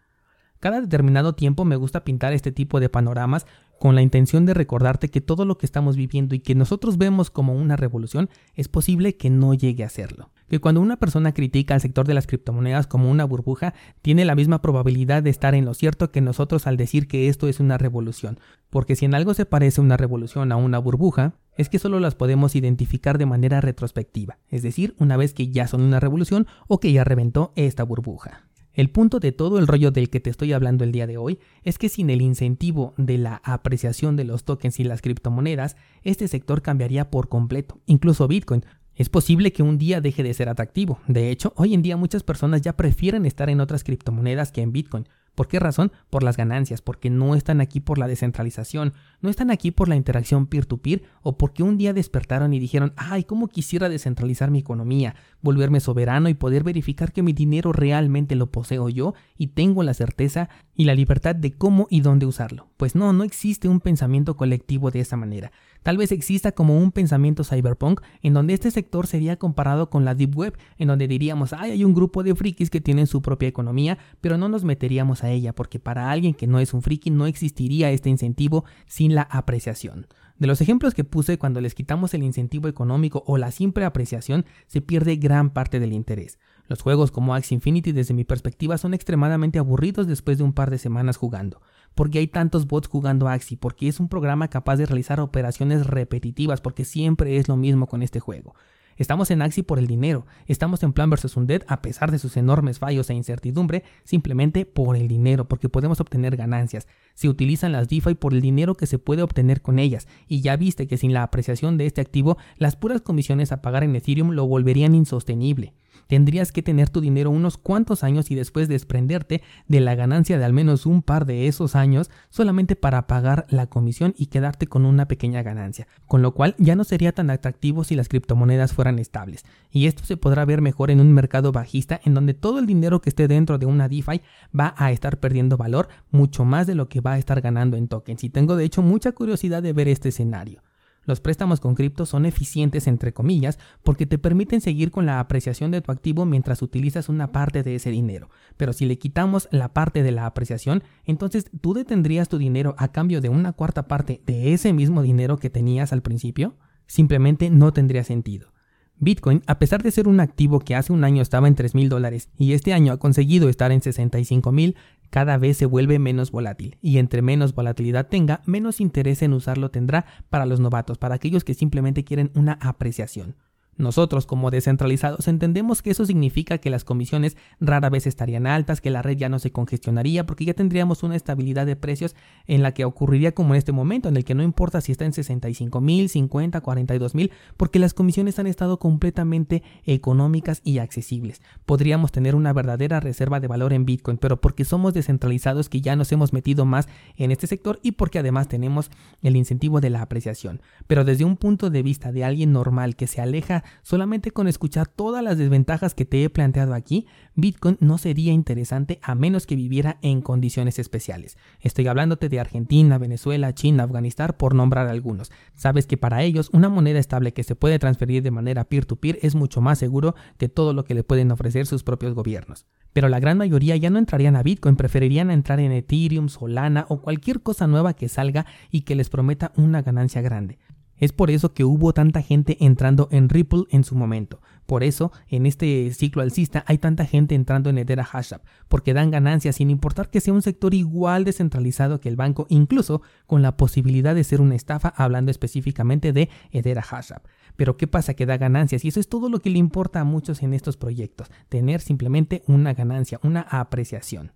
Cada 0.60 0.82
determinado 0.82 1.34
tiempo 1.34 1.66
me 1.66 1.76
gusta 1.76 2.04
pintar 2.04 2.34
este 2.34 2.52
tipo 2.52 2.80
de 2.80 2.90
panoramas 2.90 3.46
con 3.80 3.94
la 3.94 4.02
intención 4.02 4.46
de 4.46 4.54
recordarte 4.54 5.10
que 5.10 5.22
todo 5.22 5.46
lo 5.46 5.58
que 5.58 5.66
estamos 5.66 5.96
viviendo 5.96 6.34
y 6.34 6.40
que 6.40 6.56
nosotros 6.56 6.98
vemos 6.98 7.30
como 7.30 7.54
una 7.54 7.76
revolución 7.76 8.30
es 8.56 8.68
posible 8.68 9.18
que 9.18 9.30
no 9.30 9.54
llegue 9.54 9.84
a 9.84 9.90
serlo. 9.90 10.32
Que 10.50 10.60
cuando 10.60 10.82
una 10.82 10.98
persona 10.98 11.34
critica 11.34 11.74
al 11.74 11.82
sector 11.82 12.08
de 12.08 12.14
las 12.14 12.28
criptomonedas 12.28 12.88
como 12.88 13.10
una 13.10 13.26
burbuja, 13.26 13.74
tiene 14.02 14.26
la 14.26 14.36
misma 14.36 14.62
probabilidad 14.62 15.24
de 15.24 15.30
estar 15.30 15.56
en 15.56 15.66
lo 15.66 15.74
cierto 15.74 16.12
que 16.12 16.22
nosotros 16.22 16.68
al 16.68 16.78
decir 16.78 17.08
que 17.08 17.30
esto 17.30 17.48
es 17.48 17.60
una 17.60 17.78
revolución. 17.78 18.40
Porque 18.70 18.96
si 18.96 19.06
en 19.06 19.16
algo 19.16 19.34
se 19.34 19.46
parece 19.46 19.82
una 19.82 19.98
revolución 19.98 20.52
a 20.52 20.56
una 20.56 20.80
burbuja, 20.80 21.34
es 21.58 21.70
que 21.70 21.80
solo 21.80 22.00
las 22.00 22.16
podemos 22.16 22.56
identificar 22.56 23.18
de 23.18 23.26
manera 23.26 23.62
retrospectiva, 23.62 24.38
es 24.50 24.62
decir, 24.62 24.96
una 25.00 25.18
vez 25.18 25.34
que 25.34 25.50
ya 25.50 25.68
son 25.68 25.82
una 25.82 26.00
revolución 26.00 26.48
o 26.68 26.80
que 26.80 26.92
ya 26.92 27.04
reventó 27.04 27.54
esta 27.56 27.84
burbuja. 27.84 28.46
El 28.76 28.90
punto 28.90 29.22
de 29.22 29.32
todo 29.32 29.58
el 29.58 29.68
rollo 29.68 29.92
del 29.92 30.10
que 30.10 30.20
te 30.20 30.30
estoy 30.30 30.52
hablando 30.52 30.84
el 30.84 30.92
día 30.92 31.08
de 31.08 31.16
hoy 31.16 31.40
es 31.64 31.78
que 31.78 31.88
sin 31.88 32.10
el 32.10 32.22
incentivo 32.22 32.94
de 32.98 33.18
la 33.18 33.42
apreciación 33.46 34.18
de 34.18 34.26
los 34.26 34.44
tokens 34.44 34.82
y 34.82 34.84
las 34.84 35.02
criptomonedas, 35.02 35.78
este 36.04 36.28
sector 36.28 36.62
cambiaría 36.62 37.10
por 37.10 37.30
completo, 37.30 37.80
incluso 37.86 38.28
Bitcoin. 38.28 38.66
Es 38.96 39.10
posible 39.10 39.52
que 39.52 39.62
un 39.62 39.78
día 39.78 40.00
deje 40.00 40.24
de 40.24 40.34
ser 40.34 40.48
atractivo. 40.48 41.00
De 41.08 41.30
hecho, 41.30 41.54
hoy 41.58 41.74
en 41.74 41.82
día 41.82 41.98
muchas 41.98 42.24
personas 42.24 42.62
ya 42.62 42.78
prefieren 42.78 43.26
estar 43.26 43.50
en 43.50 43.60
otras 43.60 43.84
criptomonedas 43.84 44.52
que 44.54 44.62
en 44.62 44.72
Bitcoin, 44.72 45.06
¿Por 45.36 45.50
qué 45.50 45.60
razón? 45.60 45.92
Por 46.10 46.24
las 46.24 46.38
ganancias, 46.38 46.82
porque 46.82 47.10
no 47.10 47.36
están 47.36 47.60
aquí 47.60 47.82
por 47.82 47.98
la 47.98 48.08
descentralización, 48.08 48.94
no 49.20 49.30
están 49.30 49.52
aquí 49.52 49.70
por 49.70 49.90
la 49.90 49.98
interacción 49.98 50.48
peer-to-peer 50.48 51.04
o 51.22 51.38
porque 51.38 51.62
un 51.62 51.78
día 51.78 51.94
despertaron 51.94 52.54
y 52.54 52.60
dijeron, 52.60 52.94
ay, 52.96 53.26
¿cómo 53.26 53.50
quisiera 53.50 53.90
descentralizar 53.90 54.50
mi 54.50 54.60
economía, 54.60 55.16
volverme 55.42 55.82
soberano 55.82 56.30
y 56.30 56.34
poder 56.34 56.64
verificar 56.64 57.12
que 57.12 57.22
mi 57.22 57.34
dinero 57.34 57.74
realmente 57.74 58.36
lo 58.36 58.50
poseo 58.50 58.88
yo 58.88 59.14
y 59.38 59.48
tengo 59.48 59.84
la 59.84 59.94
certeza 59.94 60.50
y 60.74 60.86
la 60.86 60.96
libertad 60.96 61.36
de 61.36 61.52
cómo 61.52 61.88
y 61.90 62.00
dónde 62.00 62.26
usarlo? 62.26 62.70
Pues 62.78 62.94
no, 62.94 63.14
no 63.14 63.24
existe 63.24 63.70
un 63.70 63.80
pensamiento 63.80 64.36
colectivo 64.36 64.92
de 64.92 65.00
esa 65.00 65.16
manera. 65.16 65.52
Tal 65.82 65.98
vez 65.98 66.12
exista 66.12 66.52
como 66.52 66.78
un 66.78 66.92
pensamiento 66.92 67.46
cyberpunk 67.46 68.02
en 68.22 68.34
donde 68.34 68.54
este 68.54 68.70
sector 68.70 69.08
sería 69.08 69.38
comparado 69.38 69.90
con 69.90 70.04
la 70.04 70.14
Deep 70.14 70.36
Web, 70.36 70.58
en 70.78 70.90
donde 70.90 71.08
diríamos, 71.08 71.54
ay, 71.54 71.72
hay 71.72 71.86
un 71.86 71.94
grupo 71.94 72.22
de 72.22 72.36
frikis 72.36 72.70
que 72.70 72.82
tienen 72.82 73.08
su 73.08 73.22
propia 73.22 73.48
economía, 73.48 73.98
pero 74.20 74.38
no 74.38 74.50
nos 74.50 74.66
meteríamos 74.66 75.24
a 75.24 75.30
ella, 75.30 75.54
porque 75.54 75.80
para 75.80 76.12
alguien 76.12 76.34
que 76.34 76.48
no 76.48 76.60
es 76.60 76.74
un 76.74 76.82
friki 76.82 77.12
no 77.12 77.28
existiría 77.28 77.92
este 77.92 78.10
incentivo 78.10 78.66
sin 78.88 79.16
la 79.16 79.22
apreciación. 79.22 80.08
De 80.38 80.48
los 80.48 80.60
ejemplos 80.60 80.94
que 80.94 81.06
puse, 81.06 81.38
cuando 81.38 81.62
les 81.62 81.76
quitamos 81.76 82.14
el 82.14 82.24
incentivo 82.24 82.68
económico 82.68 83.24
o 83.26 83.38
la 83.38 83.52
simple 83.52 83.86
apreciación, 83.86 84.46
se 84.68 84.82
pierde 84.82 85.16
gran 85.16 85.52
parte 85.52 85.80
del 85.80 85.94
interés. 85.94 86.40
Los 86.68 86.82
juegos 86.82 87.12
como 87.12 87.36
Axie 87.36 87.56
Infinity 87.56 87.94
desde 87.94 88.14
mi 88.14 88.26
perspectiva 88.26 88.78
son 88.78 88.94
extremadamente 88.94 89.60
aburridos 89.60 90.08
después 90.08 90.38
de 90.38 90.44
un 90.44 90.52
par 90.52 90.72
de 90.72 90.78
semanas 90.78 91.16
jugando 91.16 91.62
porque 91.96 92.20
hay 92.20 92.28
tantos 92.28 92.68
bots 92.68 92.88
jugando 92.88 93.28
Axie, 93.28 93.58
porque 93.58 93.88
es 93.88 94.00
un 94.00 94.10
programa 94.10 94.50
capaz 94.50 94.76
de 94.76 94.86
realizar 94.86 95.20
operaciones 95.20 95.88
repetitivas, 95.88 96.62
porque 96.62 96.86
siempre 96.86 97.38
es 97.38 97.48
lo 97.48 97.56
mismo 97.56 97.88
con 97.88 98.04
este 98.04 98.20
juego. 98.20 98.54
Estamos 98.98 99.30
en 99.30 99.42
Axie 99.42 99.64
por 99.64 99.78
el 99.78 99.88
dinero, 99.88 100.26
estamos 100.48 100.82
en 100.84 100.94
Plan 100.94 101.10
vs. 101.10 101.36
Undead 101.36 101.64
a 101.68 101.82
pesar 101.82 102.12
de 102.12 102.20
sus 102.20 102.38
enormes 102.38 102.80
fallos 102.80 103.10
e 103.10 103.14
incertidumbre, 103.14 103.84
simplemente 104.06 104.66
por 104.66 104.96
el 104.96 105.10
dinero, 105.10 105.50
porque 105.50 105.68
podemos 105.68 106.00
obtener 106.00 106.38
ganancias. 106.38 106.88
Se 107.14 107.28
utilizan 107.28 107.74
las 107.74 107.90
DeFi 107.90 108.16
por 108.16 108.34
el 108.34 108.40
dinero 108.40 108.76
que 108.76 108.88
se 108.88 108.98
puede 108.98 109.22
obtener 109.22 109.62
con 109.62 109.80
ellas, 109.80 110.08
y 110.30 110.40
ya 110.40 110.56
viste 110.56 110.88
que 110.88 110.98
sin 110.98 111.12
la 111.12 111.24
apreciación 111.24 111.78
de 111.78 111.88
este 111.88 112.00
activo, 112.00 112.38
las 112.58 112.78
puras 112.78 113.02
comisiones 113.02 113.52
a 113.52 113.62
pagar 113.62 113.84
en 113.84 113.96
Ethereum 113.98 114.32
lo 114.32 114.48
volverían 114.48 114.96
insostenible 114.96 115.74
tendrías 116.08 116.52
que 116.52 116.62
tener 116.62 116.90
tu 116.90 117.02
dinero 117.02 117.30
unos 117.30 117.58
cuantos 117.58 118.04
años 118.04 118.32
y 118.32 118.36
después 118.36 118.68
desprenderte 118.68 119.42
de 119.68 119.80
la 119.80 119.96
ganancia 119.96 120.38
de 120.38 120.46
al 120.46 120.54
menos 120.54 120.86
un 120.86 121.02
par 121.02 121.26
de 121.26 121.48
esos 121.48 121.76
años 121.76 122.10
solamente 122.30 122.76
para 122.76 123.08
pagar 123.08 123.46
la 123.50 123.68
comisión 123.68 124.14
y 124.18 124.28
quedarte 124.28 124.68
con 124.68 124.86
una 124.86 125.08
pequeña 125.08 125.44
ganancia, 125.44 125.88
con 126.08 126.22
lo 126.22 126.34
cual 126.34 126.56
ya 126.58 126.76
no 126.76 126.84
sería 126.84 127.12
tan 127.12 127.30
atractivo 127.30 127.84
si 127.84 127.96
las 127.96 128.10
criptomonedas 128.10 128.74
fueran 128.74 129.00
estables. 129.00 129.46
Y 129.72 129.88
esto 129.88 130.04
se 130.06 130.18
podrá 130.18 130.46
ver 130.46 130.62
mejor 130.62 130.92
en 130.92 131.00
un 131.00 131.14
mercado 131.14 131.52
bajista 131.52 132.00
en 132.04 132.14
donde 132.14 132.34
todo 132.34 132.60
el 132.60 132.66
dinero 132.66 133.02
que 133.02 133.10
esté 133.10 133.28
dentro 133.28 133.58
de 133.58 133.66
una 133.66 133.90
DeFi 133.90 134.22
va 134.58 134.74
a 134.78 134.92
estar 134.92 135.20
perdiendo 135.20 135.58
valor 135.58 135.88
mucho 136.12 136.46
más 136.46 136.68
de 136.68 136.76
lo 136.76 136.90
que 136.90 137.02
va 137.02 137.14
a 137.14 137.18
estar 137.18 137.42
ganando 137.42 137.78
en 137.78 137.88
tokens. 137.88 138.24
Y 138.24 138.30
tengo 138.30 138.56
de 138.56 138.66
hecho 138.66 138.82
mucha 138.82 139.12
curiosidad 139.12 139.64
de 139.64 139.74
ver 139.74 139.88
este 139.88 140.10
escenario. 140.10 140.62
Los 141.06 141.22
préstamos 141.22 141.60
con 141.60 141.76
cripto 141.76 142.06
son 142.06 142.26
eficientes 142.26 142.88
entre 142.88 143.14
comillas 143.14 143.60
porque 143.84 144.06
te 144.06 144.18
permiten 144.18 144.62
seguir 144.62 144.92
con 144.92 145.06
la 145.06 145.20
apreciación 145.20 145.72
de 145.72 145.82
tu 145.82 145.92
activo 145.92 146.26
mientras 146.26 146.62
utilizas 146.62 147.10
una 147.10 147.32
parte 147.32 147.64
de 147.64 147.76
ese 147.76 147.92
dinero. 147.92 148.30
Pero 148.58 148.74
si 148.74 148.86
le 148.86 148.98
quitamos 148.98 149.48
la 149.52 149.74
parte 149.74 150.04
de 150.04 150.12
la 150.12 150.26
apreciación, 150.26 150.84
entonces 151.06 151.46
tú 151.62 151.74
detendrías 151.74 152.30
tu 152.30 152.38
dinero 152.38 152.76
a 152.78 152.92
cambio 152.92 153.22
de 153.22 153.30
una 153.30 153.54
cuarta 153.54 153.88
parte 153.88 154.22
de 154.26 154.54
ese 154.54 154.74
mismo 154.74 155.02
dinero 155.04 155.38
que 155.38 155.50
tenías 155.50 155.94
al 155.94 156.02
principio. 156.02 156.56
Simplemente 156.88 157.50
no 157.50 157.72
tendría 157.74 158.04
sentido. 158.04 158.56
Bitcoin, 158.98 159.42
a 159.46 159.60
pesar 159.60 159.84
de 159.84 159.92
ser 159.92 160.08
un 160.08 160.22
activo 160.22 160.60
que 160.60 160.76
hace 160.76 160.94
un 160.94 161.04
año 161.04 161.22
estaba 161.22 161.48
en 161.48 161.56
3 161.56 161.76
mil 161.76 161.90
dólares 161.90 162.30
y 162.38 162.54
este 162.54 162.74
año 162.74 162.94
ha 162.94 162.98
conseguido 162.98 163.50
estar 163.50 163.72
en 163.72 163.82
65 163.82 164.52
mil, 164.54 164.76
cada 165.10 165.38
vez 165.38 165.58
se 165.58 165.66
vuelve 165.66 166.00
menos 166.00 166.32
volátil 166.32 166.78
y 166.82 166.98
entre 166.98 167.22
menos 167.22 167.56
volatilidad 167.56 168.08
tenga, 168.08 168.42
menos 168.46 168.82
interés 168.82 169.22
en 169.22 169.34
usarlo 169.34 169.72
tendrá 169.72 170.06
para 170.30 170.46
los 170.46 170.60
novatos, 170.60 170.98
para 170.98 171.16
aquellos 171.16 171.44
que 171.44 171.54
simplemente 171.54 172.04
quieren 172.04 172.32
una 172.36 172.54
apreciación. 172.62 173.36
Nosotros 173.78 174.26
como 174.26 174.52
descentralizados 174.52 175.28
entendemos 175.28 175.82
que 175.82 175.92
eso 175.92 176.06
significa 176.06 176.60
que 176.60 176.70
las 176.70 176.86
comisiones 176.86 177.36
rara 177.60 177.90
vez 177.90 178.08
estarían 178.08 178.48
altas, 178.48 178.80
que 178.80 178.90
la 178.90 179.02
red 179.02 179.18
ya 179.18 179.28
no 179.28 179.38
se 179.38 179.52
congestionaría 179.52 180.26
porque 180.26 180.46
ya 180.46 180.54
tendríamos 180.54 181.04
una 181.04 181.18
estabilidad 181.18 181.66
de 181.66 181.76
precios 181.76 182.16
en 182.48 182.64
la 182.64 182.74
que 182.74 182.86
ocurriría 182.86 183.34
como 183.34 183.54
en 183.54 183.58
este 183.58 183.74
momento, 183.74 184.08
en 184.08 184.16
el 184.16 184.24
que 184.24 184.34
no 184.34 184.44
importa 184.44 184.80
si 184.80 184.94
está 184.94 185.04
en 185.04 185.12
65 185.12 185.82
mil, 185.82 186.08
50, 186.08 186.62
42 186.62 187.16
mil, 187.16 187.32
porque 187.58 187.80
las 187.80 187.94
comisiones 187.94 188.40
han 188.40 188.48
estado 188.48 188.80
completamente 188.80 189.62
económicas 189.84 190.62
y 190.64 190.78
accesibles. 190.78 191.42
Podríamos 191.66 192.14
tener 192.14 192.36
una 192.36 192.54
verdadera 192.54 193.02
reserva 193.02 193.42
de 193.42 193.48
valor 193.48 193.74
en 193.74 193.86
Bitcoin, 193.86 194.18
pero 194.18 194.40
porque 194.40 194.64
somos 194.64 194.94
descentralizados 194.94 195.68
que 195.68 195.82
ya 195.82 195.98
nos 195.98 196.14
hemos 196.14 196.32
metido 196.32 196.64
más 196.64 196.88
en 197.18 197.32
este 197.32 197.48
sector 197.48 197.80
y 197.84 197.92
porque 197.92 198.20
además 198.20 198.48
tenemos 198.48 198.90
el 199.22 199.36
incentivo 199.36 199.82
de 199.82 199.90
la 199.90 200.02
apreciación. 200.02 200.62
Pero 200.88 201.04
desde 201.04 201.26
un 201.26 201.36
punto 201.36 201.70
de 201.70 201.84
vista 201.84 202.14
de 202.14 202.24
alguien 202.24 202.54
normal 202.54 202.96
que 202.96 203.08
se 203.08 203.20
aleja 203.20 203.65
solamente 203.82 204.32
con 204.32 204.48
escuchar 204.48 204.88
todas 204.88 205.24
las 205.24 205.38
desventajas 205.38 205.94
que 205.94 206.06
te 206.06 206.24
he 206.24 206.30
planteado 206.30 206.74
aquí, 206.74 207.08
Bitcoin 207.36 207.78
no 207.80 207.98
sería 207.98 208.34
interesante 208.34 209.00
a 209.02 209.16
menos 209.16 209.46
que 209.46 209.56
viviera 209.56 209.98
en 210.02 210.22
condiciones 210.22 210.80
especiales. 210.80 211.38
Estoy 211.60 211.88
hablándote 211.88 212.30
de 212.30 212.40
Argentina, 212.40 212.98
Venezuela, 212.98 213.54
China, 213.54 213.84
Afganistán, 213.84 214.36
por 214.38 214.56
nombrar 214.56 214.88
algunos. 214.88 215.32
Sabes 215.54 215.88
que 215.88 215.98
para 215.98 216.24
ellos 216.24 216.50
una 216.54 216.70
moneda 216.70 217.00
estable 217.00 217.34
que 217.34 217.44
se 217.44 217.56
puede 217.56 217.80
transferir 217.80 218.24
de 218.24 218.32
manera 218.32 218.66
peer-to-peer 218.66 219.20
es 219.22 219.36
mucho 219.36 219.62
más 219.62 219.80
seguro 219.80 220.16
que 220.38 220.50
todo 220.50 220.74
lo 220.74 220.86
que 220.86 220.94
le 220.94 221.04
pueden 221.04 221.32
ofrecer 221.32 221.66
sus 221.66 221.84
propios 221.84 222.14
gobiernos. 222.14 222.66
Pero 222.94 223.10
la 223.10 223.20
gran 223.20 223.38
mayoría 223.38 223.76
ya 223.76 223.90
no 223.90 224.00
entrarían 224.00 224.38
a 224.38 224.44
Bitcoin, 224.44 224.78
preferirían 224.78 225.30
entrar 225.30 225.60
en 225.60 225.74
Ethereum, 225.74 226.30
Solana 226.30 226.86
o 226.88 227.02
cualquier 227.02 227.42
cosa 227.42 227.68
nueva 227.68 227.94
que 227.94 228.08
salga 228.08 228.46
y 228.72 228.82
que 228.82 228.96
les 228.96 229.10
prometa 229.10 229.52
una 229.58 229.82
ganancia 229.82 230.22
grande. 230.22 230.60
Es 230.98 231.12
por 231.12 231.30
eso 231.30 231.54
que 231.54 231.64
hubo 231.64 231.94
tanta 231.94 232.22
gente 232.22 232.58
entrando 232.60 233.08
en 233.12 233.30
Ripple 233.30 233.64
en 233.70 233.84
su 233.84 233.96
momento. 233.96 234.42
Por 234.66 234.84
eso, 234.84 235.12
en 235.28 235.46
este 235.46 235.94
ciclo 235.94 236.22
alcista 236.22 236.64
hay 236.68 236.78
tanta 236.78 237.06
gente 237.06 237.36
entrando 237.36 237.70
en 237.70 237.78
Edera 237.78 238.08
Hashup, 238.10 238.42
porque 238.68 238.94
dan 238.94 239.12
ganancias 239.12 239.58
sin 239.58 239.70
importar 239.70 240.10
que 240.10 240.22
sea 240.22 240.34
un 240.34 240.42
sector 240.42 240.74
igual 240.74 241.24
descentralizado 241.24 242.00
que 242.00 242.10
el 242.10 242.16
banco, 242.16 242.48
incluso 242.50 243.02
con 243.28 243.42
la 243.42 243.58
posibilidad 243.58 244.16
de 244.16 244.24
ser 244.24 244.42
una 244.42 244.56
estafa, 244.56 244.94
hablando 244.96 245.32
específicamente 245.32 246.14
de 246.14 246.30
Edera 246.52 246.84
Hashup. 246.90 247.28
Pero 247.56 247.78
¿qué 247.78 247.88
pasa? 247.88 248.16
Que 248.16 248.26
da 248.26 248.38
ganancias 248.38 248.84
y 248.86 248.88
eso 248.88 249.00
es 249.00 249.08
todo 249.08 249.30
lo 249.30 249.40
que 249.40 249.50
le 249.50 249.60
importa 249.60 250.02
a 250.02 250.06
muchos 250.06 250.42
en 250.42 250.54
estos 250.54 250.78
proyectos, 250.78 251.30
tener 251.50 251.82
simplemente 251.82 252.44
una 252.48 252.74
ganancia, 252.74 253.20
una 253.24 253.42
apreciación. 253.42 254.32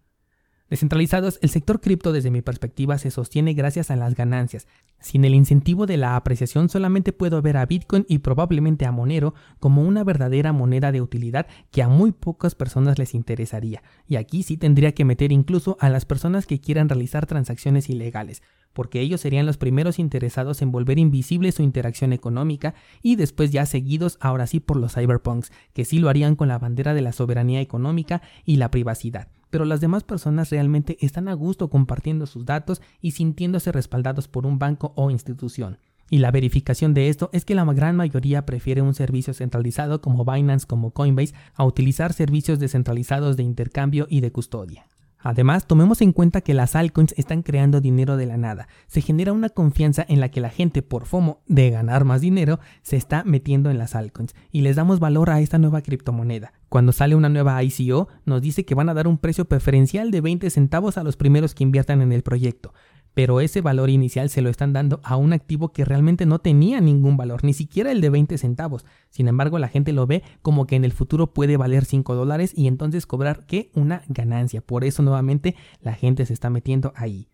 Descentralizados, 0.69 1.39
el 1.41 1.49
sector 1.49 1.81
cripto 1.81 2.11
desde 2.11 2.29
mi 2.29 2.43
perspectiva 2.43 2.99
se 2.99 3.09
sostiene 3.09 3.53
gracias 3.53 3.89
a 3.89 3.95
las 3.95 4.13
ganancias. 4.13 4.67
Sin 4.99 5.25
el 5.25 5.33
incentivo 5.33 5.87
de 5.87 5.97
la 5.97 6.15
apreciación 6.15 6.69
solamente 6.69 7.11
puedo 7.11 7.41
ver 7.41 7.57
a 7.57 7.65
Bitcoin 7.65 8.05
y 8.07 8.19
probablemente 8.19 8.85
a 8.85 8.91
Monero 8.91 9.33
como 9.59 9.81
una 9.81 10.03
verdadera 10.03 10.53
moneda 10.53 10.91
de 10.91 11.01
utilidad 11.01 11.47
que 11.71 11.81
a 11.81 11.87
muy 11.87 12.11
pocas 12.11 12.53
personas 12.53 12.99
les 12.99 13.15
interesaría. 13.15 13.81
Y 14.07 14.17
aquí 14.17 14.43
sí 14.43 14.57
tendría 14.57 14.93
que 14.93 15.05
meter 15.05 15.31
incluso 15.31 15.75
a 15.79 15.89
las 15.89 16.05
personas 16.05 16.45
que 16.45 16.61
quieran 16.61 16.87
realizar 16.87 17.25
transacciones 17.25 17.89
ilegales 17.89 18.43
porque 18.71 19.01
ellos 19.01 19.19
serían 19.19 19.47
los 19.47 19.57
primeros 19.57 19.97
interesados 19.97 20.61
en 20.61 20.71
volver 20.71 20.99
invisible 20.99 21.51
su 21.51 21.63
interacción 21.63 22.13
económica 22.13 22.75
y 23.01 23.15
después 23.15 23.51
ya 23.51 23.65
seguidos 23.65 24.19
ahora 24.21 24.45
sí 24.45 24.59
por 24.59 24.77
los 24.77 24.93
cyberpunks, 24.93 25.51
que 25.73 25.85
sí 25.85 25.97
lo 25.97 26.07
harían 26.07 26.35
con 26.35 26.49
la 26.49 26.59
bandera 26.59 26.93
de 26.93 27.01
la 27.01 27.11
soberanía 27.11 27.61
económica 27.61 28.21
y 28.45 28.57
la 28.57 28.69
privacidad 28.69 29.27
pero 29.49 29.65
las 29.65 29.81
demás 29.81 30.03
personas 30.03 30.49
realmente 30.49 30.97
están 31.01 31.27
a 31.27 31.33
gusto 31.33 31.69
compartiendo 31.69 32.25
sus 32.25 32.45
datos 32.45 32.81
y 33.01 33.11
sintiéndose 33.11 33.71
respaldados 33.71 34.27
por 34.27 34.45
un 34.45 34.59
banco 34.59 34.93
o 34.95 35.11
institución. 35.11 35.77
Y 36.09 36.19
la 36.19 36.31
verificación 36.31 36.93
de 36.93 37.09
esto 37.09 37.29
es 37.33 37.45
que 37.45 37.55
la 37.55 37.65
gran 37.65 37.95
mayoría 37.95 38.45
prefiere 38.45 38.81
un 38.81 38.95
servicio 38.95 39.33
centralizado 39.33 40.01
como 40.01 40.25
Binance 40.25 40.65
como 40.65 40.91
Coinbase 40.91 41.35
a 41.53 41.65
utilizar 41.65 42.13
servicios 42.13 42.59
descentralizados 42.59 43.37
de 43.37 43.43
intercambio 43.43 44.07
y 44.09 44.21
de 44.21 44.31
custodia. 44.31 44.87
Además, 45.21 45.67
tomemos 45.67 46.01
en 46.01 46.13
cuenta 46.13 46.41
que 46.41 46.53
las 46.53 46.75
altcoins 46.75 47.13
están 47.17 47.41
creando 47.41 47.81
dinero 47.81 48.15
de 48.15 48.25
la 48.25 48.37
nada. 48.37 48.69
Se 48.87 49.01
genera 49.01 49.33
una 49.33 49.49
confianza 49.49 50.05
en 50.07 50.21
la 50.21 50.29
que 50.29 50.39
la 50.39 50.49
gente, 50.49 50.81
por 50.81 51.05
FOMO 51.05 51.41
de 51.45 51.69
ganar 51.69 52.05
más 52.05 52.21
dinero, 52.21 52.59
se 52.83 52.95
está 52.95 53.23
metiendo 53.25 53.69
en 53.69 53.77
las 53.77 53.95
altcoins 53.95 54.33
y 54.51 54.61
les 54.61 54.77
damos 54.77 54.99
valor 54.99 55.29
a 55.29 55.41
esta 55.41 55.57
nueva 55.57 55.81
criptomoneda. 55.81 56.53
Cuando 56.69 56.93
sale 56.93 57.15
una 57.15 57.29
nueva 57.29 57.61
ICO, 57.61 58.07
nos 58.25 58.41
dice 58.41 58.63
que 58.63 58.75
van 58.75 58.89
a 58.89 58.93
dar 58.93 59.07
un 59.07 59.17
precio 59.17 59.45
preferencial 59.45 60.11
de 60.11 60.21
20 60.21 60.49
centavos 60.49 60.97
a 60.97 61.03
los 61.03 61.17
primeros 61.17 61.53
que 61.53 61.63
inviertan 61.63 62.01
en 62.01 62.13
el 62.13 62.23
proyecto 62.23 62.73
pero 63.13 63.41
ese 63.41 63.61
valor 63.61 63.89
inicial 63.89 64.29
se 64.29 64.41
lo 64.41 64.49
están 64.49 64.73
dando 64.73 65.01
a 65.03 65.17
un 65.17 65.33
activo 65.33 65.73
que 65.73 65.85
realmente 65.85 66.25
no 66.25 66.39
tenía 66.39 66.79
ningún 66.81 67.17
valor, 67.17 67.43
ni 67.43 67.53
siquiera 67.53 67.91
el 67.91 68.01
de 68.01 68.09
20 68.09 68.37
centavos. 68.37 68.85
Sin 69.09 69.27
embargo, 69.27 69.59
la 69.59 69.67
gente 69.67 69.93
lo 69.93 70.07
ve 70.07 70.23
como 70.41 70.67
que 70.67 70.75
en 70.75 70.85
el 70.85 70.91
futuro 70.91 71.33
puede 71.33 71.57
valer 71.57 71.85
5 71.85 72.15
dólares 72.15 72.53
y 72.55 72.67
entonces 72.67 73.05
cobrar 73.05 73.45
¿qué? 73.45 73.71
Una 73.73 74.03
ganancia. 74.07 74.61
Por 74.61 74.83
eso 74.83 75.03
nuevamente 75.03 75.55
la 75.81 75.93
gente 75.93 76.25
se 76.25 76.33
está 76.33 76.49
metiendo 76.49 76.93
ahí. 76.95 77.29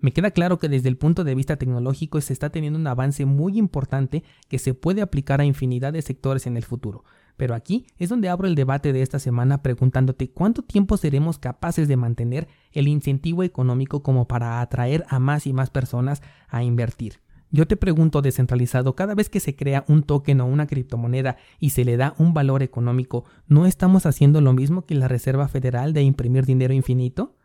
Me 0.00 0.12
queda 0.12 0.30
claro 0.30 0.58
que 0.58 0.68
desde 0.68 0.88
el 0.88 0.96
punto 0.96 1.24
de 1.24 1.34
vista 1.34 1.56
tecnológico 1.56 2.20
se 2.22 2.32
está 2.32 2.50
teniendo 2.50 2.78
un 2.78 2.86
avance 2.86 3.26
muy 3.26 3.58
importante 3.58 4.24
que 4.48 4.58
se 4.58 4.72
puede 4.72 5.02
aplicar 5.02 5.40
a 5.40 5.44
infinidad 5.44 5.92
de 5.92 6.00
sectores 6.00 6.46
en 6.46 6.56
el 6.56 6.64
futuro. 6.64 7.04
Pero 7.40 7.54
aquí 7.54 7.86
es 7.96 8.10
donde 8.10 8.28
abro 8.28 8.46
el 8.46 8.54
debate 8.54 8.92
de 8.92 9.00
esta 9.00 9.18
semana 9.18 9.62
preguntándote 9.62 10.28
cuánto 10.28 10.60
tiempo 10.60 10.98
seremos 10.98 11.38
capaces 11.38 11.88
de 11.88 11.96
mantener 11.96 12.48
el 12.70 12.86
incentivo 12.86 13.44
económico 13.44 14.02
como 14.02 14.28
para 14.28 14.60
atraer 14.60 15.06
a 15.08 15.18
más 15.20 15.46
y 15.46 15.54
más 15.54 15.70
personas 15.70 16.20
a 16.50 16.62
invertir. 16.64 17.22
Yo 17.50 17.66
te 17.66 17.78
pregunto 17.78 18.20
descentralizado, 18.20 18.94
cada 18.94 19.14
vez 19.14 19.30
que 19.30 19.40
se 19.40 19.56
crea 19.56 19.86
un 19.88 20.02
token 20.02 20.42
o 20.42 20.44
una 20.44 20.66
criptomoneda 20.66 21.38
y 21.58 21.70
se 21.70 21.86
le 21.86 21.96
da 21.96 22.14
un 22.18 22.34
valor 22.34 22.62
económico, 22.62 23.24
¿no 23.48 23.64
estamos 23.64 24.04
haciendo 24.04 24.42
lo 24.42 24.52
mismo 24.52 24.84
que 24.84 24.94
la 24.94 25.08
Reserva 25.08 25.48
Federal 25.48 25.94
de 25.94 26.02
imprimir 26.02 26.44
dinero 26.44 26.74
infinito? 26.74 27.36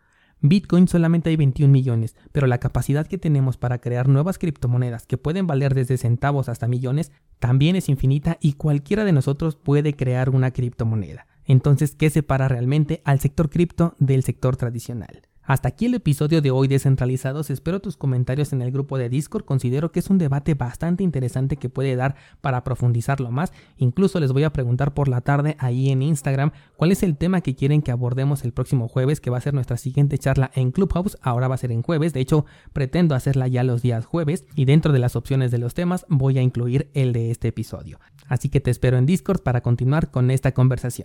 Bitcoin 0.50 0.88
solamente 0.88 1.30
hay 1.30 1.36
21 1.36 1.72
millones, 1.72 2.16
pero 2.32 2.48
la 2.48 2.60
capacidad 2.60 3.08
que 3.08 3.18
tenemos 3.18 3.58
para 3.58 3.80
crear 3.80 4.08
nuevas 4.08 4.38
criptomonedas 4.38 5.06
que 5.06 5.18
pueden 5.18 5.48
valer 5.48 5.74
desde 5.74 5.98
centavos 5.98 6.50
hasta 6.50 6.68
millones 6.68 7.12
también 7.40 7.76
es 7.76 7.90
infinita 7.90 8.38
y 8.42 8.54
cualquiera 8.54 9.06
de 9.06 9.12
nosotros 9.12 9.56
puede 9.56 9.96
crear 9.96 10.30
una 10.30 10.52
criptomoneda. 10.52 11.28
Entonces, 11.46 11.96
¿qué 11.96 12.10
separa 12.10 12.48
realmente 12.48 13.02
al 13.06 13.20
sector 13.20 13.50
cripto 13.50 13.96
del 14.00 14.24
sector 14.24 14.58
tradicional? 14.58 15.22
Hasta 15.48 15.68
aquí 15.68 15.86
el 15.86 15.94
episodio 15.94 16.42
de 16.42 16.50
hoy 16.50 16.68
descentralizados, 16.68 17.52
espero 17.52 17.80
tus 17.80 17.98
comentarios 17.98 18.52
en 18.52 18.64
el 18.64 18.72
grupo 18.72 18.98
de 18.98 19.10
Discord, 19.10 19.46
considero 19.46 19.92
que 19.92 20.00
es 20.00 20.10
un 20.10 20.18
debate 20.18 20.56
bastante 20.56 21.04
interesante 21.04 21.58
que 21.58 21.70
puede 21.70 21.96
dar 21.96 22.16
para 22.42 22.64
profundizarlo 22.64 23.30
más, 23.30 23.54
incluso 23.78 24.20
les 24.20 24.34
voy 24.34 24.44
a 24.44 24.52
preguntar 24.52 24.96
por 24.96 25.08
la 25.08 25.22
tarde 25.22 25.56
ahí 25.60 25.92
en 25.92 26.02
Instagram 26.02 26.50
cuál 26.78 26.92
es 26.92 27.04
el 27.04 27.16
tema 27.16 27.42
que 27.42 27.54
quieren 27.54 27.84
que 27.84 27.92
abordemos 27.92 28.44
el 28.44 28.54
próximo 28.54 28.88
jueves, 28.88 29.22
que 29.22 29.30
va 29.30 29.38
a 29.38 29.42
ser 29.42 29.54
nuestra 29.54 29.78
siguiente 29.78 30.18
charla 30.18 30.50
en 30.56 30.72
Clubhouse, 30.72 31.20
ahora 31.22 31.48
va 31.48 31.54
a 31.54 31.60
ser 31.60 31.72
en 31.72 31.84
jueves, 31.84 32.12
de 32.14 32.22
hecho 32.22 32.48
pretendo 32.74 33.14
hacerla 33.14 33.48
ya 33.48 33.64
los 33.64 33.84
días 33.84 34.08
jueves. 34.08 34.46
Y 34.56 34.66
dentro 34.66 34.94
de 34.94 35.00
las 35.00 35.16
opciones 35.16 35.52
de 35.52 35.60
los 35.60 35.76
temas 35.76 36.08
voy 36.10 36.40
a 36.40 36.42
incluir 36.42 36.90
el 36.96 37.14
de 37.14 37.30
este 37.30 37.50
episodio. 37.50 38.00
Así 38.28 38.50
que 38.50 38.62
te 38.62 38.72
espero 38.72 38.98
en 38.98 39.06
Discord 39.06 39.42
para 39.42 39.62
continuar 39.62 40.10
con 40.10 40.32
esta 40.32 40.54
conversación. 40.54 41.04